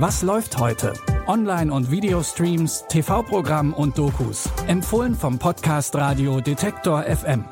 [0.00, 0.94] Was läuft heute?
[1.26, 4.48] Online- und Videostreams, TV-Programm und Dokus.
[4.66, 7.44] Empfohlen vom Podcast Radio Detektor FM.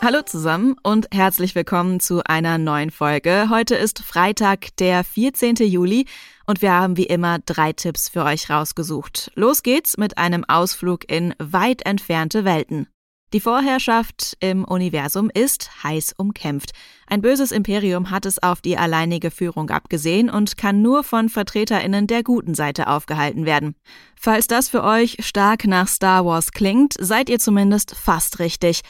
[0.00, 3.48] Hallo zusammen und herzlich willkommen zu einer neuen Folge.
[3.50, 5.56] Heute ist Freitag, der 14.
[5.56, 6.06] Juli
[6.46, 9.30] und wir haben wie immer drei Tipps für euch rausgesucht.
[9.34, 12.88] Los geht's mit einem Ausflug in weit entfernte Welten.
[13.32, 16.72] Die Vorherrschaft im Universum ist heiß umkämpft.
[17.06, 22.08] Ein böses Imperium hat es auf die alleinige Führung abgesehen und kann nur von Vertreterinnen
[22.08, 23.76] der guten Seite aufgehalten werden.
[24.16, 28.80] Falls das für euch stark nach Star Wars klingt, seid ihr zumindest fast richtig.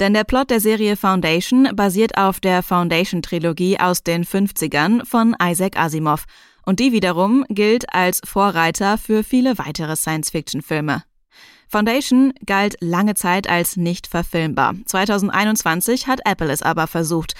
[0.00, 5.78] Denn der Plot der Serie Foundation basiert auf der Foundation-Trilogie aus den 50ern von Isaac
[5.78, 6.24] Asimov.
[6.64, 11.02] Und die wiederum gilt als Vorreiter für viele weitere Science-Fiction-Filme.
[11.70, 14.74] Foundation galt lange Zeit als nicht verfilmbar.
[14.86, 17.34] 2021 hat Apple es aber versucht.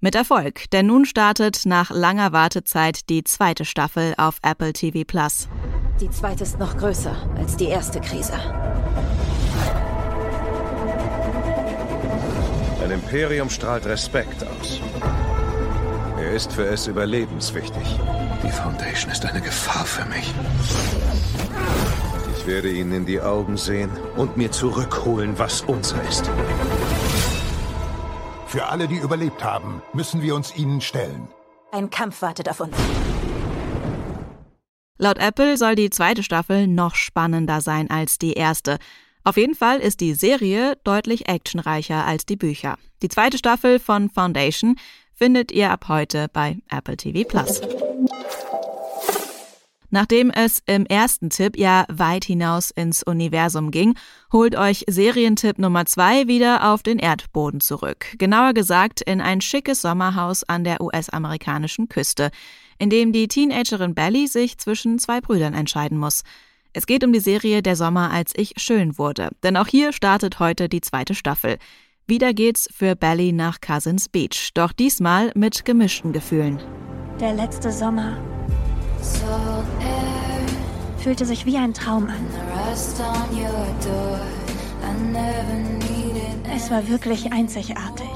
[0.00, 5.48] Mit Erfolg, denn nun startet nach langer Wartezeit die zweite Staffel auf Apple TV Plus.
[6.00, 8.34] Die zweite ist noch größer als die erste Krise.
[12.82, 14.80] Ein Imperium strahlt Respekt aus.
[16.18, 18.00] Er ist für es überlebenswichtig.
[18.42, 20.34] Die Foundation ist eine Gefahr für mich.
[22.46, 26.30] Ich werde ihnen in die Augen sehen und mir zurückholen, was unser ist.
[28.46, 31.26] Für alle, die überlebt haben, müssen wir uns ihnen stellen.
[31.72, 32.76] Ein Kampf wartet auf uns.
[34.96, 38.78] Laut Apple soll die zweite Staffel noch spannender sein als die erste.
[39.24, 42.76] Auf jeden Fall ist die Serie deutlich actionreicher als die Bücher.
[43.02, 44.76] Die zweite Staffel von Foundation
[45.12, 47.60] findet ihr ab heute bei Apple TV Plus.
[49.90, 53.94] Nachdem es im ersten Tipp ja weit hinaus ins Universum ging,
[54.32, 58.06] holt euch Serientipp Nummer zwei wieder auf den Erdboden zurück.
[58.18, 62.30] Genauer gesagt in ein schickes Sommerhaus an der US-amerikanischen Küste,
[62.78, 66.22] in dem die Teenagerin Belly sich zwischen zwei Brüdern entscheiden muss.
[66.72, 70.40] Es geht um die Serie Der Sommer, als ich schön wurde, denn auch hier startet
[70.40, 71.56] heute die zweite Staffel.
[72.06, 76.60] Wieder geht's für Belly nach Cousins Beach, doch diesmal mit gemischten Gefühlen.
[77.18, 78.18] Der letzte Sommer
[81.06, 82.26] fühlte sich wie ein Traum an.
[86.52, 88.08] Es war wirklich einzigartig.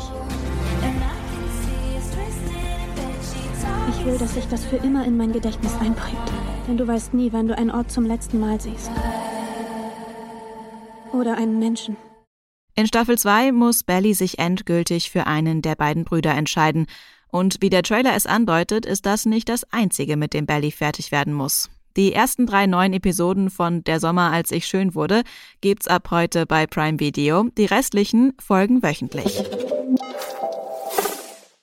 [3.91, 6.17] Ich will, dass sich das für immer in mein Gedächtnis einprägt.
[6.67, 8.91] Denn du weißt nie, wann du einen Ort zum letzten Mal siehst.
[11.13, 11.97] Oder einen Menschen.
[12.75, 16.87] In Staffel 2 muss Belly sich endgültig für einen der beiden Brüder entscheiden.
[17.29, 21.13] Und wie der Trailer es andeutet, ist das nicht das einzige, mit dem Belly fertig
[21.13, 21.71] werden muss.
[21.97, 25.23] Die ersten drei neuen Episoden von Der Sommer, als ich schön wurde,
[25.61, 27.49] gibt's ab heute bei Prime Video.
[27.59, 29.43] Die restlichen folgen wöchentlich.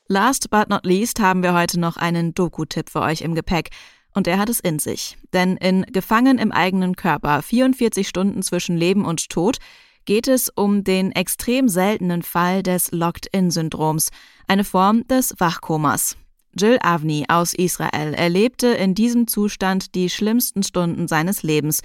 [0.09, 3.69] Last but not least haben wir heute noch einen Doku-Tipp für euch im Gepäck.
[4.13, 5.17] Und er hat es in sich.
[5.31, 9.57] Denn in Gefangen im eigenen Körper, 44 Stunden zwischen Leben und Tod,
[10.05, 14.09] geht es um den extrem seltenen Fall des Locked-In-Syndroms,
[14.47, 16.17] eine Form des Wachkomas.
[16.57, 21.81] Jill Avni aus Israel erlebte in diesem Zustand die schlimmsten Stunden seines Lebens.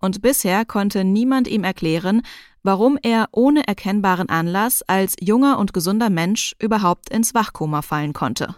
[0.00, 2.22] Und bisher konnte niemand ihm erklären,
[2.62, 8.54] warum er ohne erkennbaren Anlass als junger und gesunder Mensch überhaupt ins Wachkoma fallen konnte.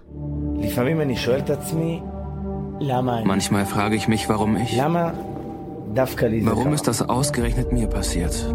[3.25, 4.77] Manchmal frage ich mich, warum ich.
[6.47, 8.55] Warum ist das ausgerechnet mir passiert?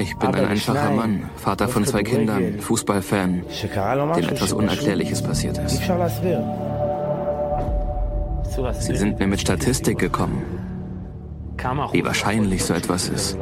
[0.00, 5.82] Ich bin ein einfacher Mann, Vater von zwei Kindern, Fußballfan, dem etwas Unerklärliches passiert ist.
[8.80, 10.42] Sie sind mir mit Statistik gekommen,
[11.92, 13.36] wie wahrscheinlich so etwas ist.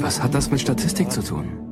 [0.00, 1.69] Was hat das mit Statistik zu tun?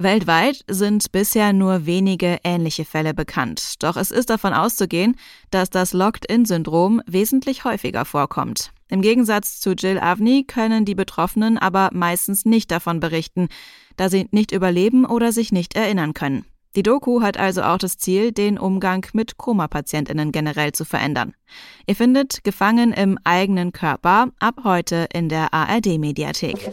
[0.00, 5.16] Weltweit sind bisher nur wenige ähnliche Fälle bekannt, doch es ist davon auszugehen,
[5.50, 8.70] dass das Locked-In-Syndrom wesentlich häufiger vorkommt.
[8.88, 13.48] Im Gegensatz zu Jill Avni können die Betroffenen aber meistens nicht davon berichten,
[13.96, 16.44] da sie nicht überleben oder sich nicht erinnern können.
[16.76, 21.34] Die Doku hat also auch das Ziel, den Umgang mit Koma-Patientinnen generell zu verändern.
[21.88, 26.70] Ihr findet Gefangen im eigenen Körper ab heute in der ARD-Mediathek.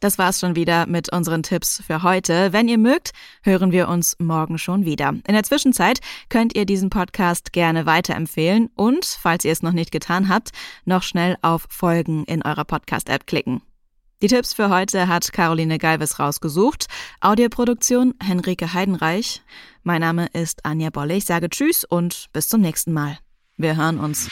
[0.00, 2.52] Das war's schon wieder mit unseren Tipps für heute.
[2.52, 3.12] Wenn ihr mögt,
[3.42, 5.08] hören wir uns morgen schon wieder.
[5.08, 9.92] In der Zwischenzeit könnt ihr diesen Podcast gerne weiterempfehlen und, falls ihr es noch nicht
[9.92, 10.50] getan habt,
[10.84, 13.62] noch schnell auf Folgen in eurer Podcast-App klicken.
[14.22, 16.86] Die Tipps für heute hat Caroline Galvis rausgesucht.
[17.20, 19.42] Audioproduktion Henrike Heidenreich.
[19.82, 21.14] Mein Name ist Anja Bolle.
[21.14, 23.18] Ich sage Tschüss und bis zum nächsten Mal.
[23.56, 24.28] Wir hören uns.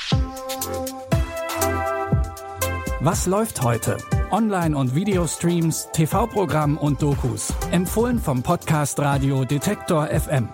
[3.01, 3.99] Was läuft heute?
[4.35, 7.55] Online- und Videostreams, TV-Programm und Dokus.
[7.71, 10.49] Empfohlen vom Podcast Radio Detektor FM.